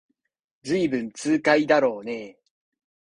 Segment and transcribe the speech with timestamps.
[0.63, 2.39] ずいぶん痛快だろうねえ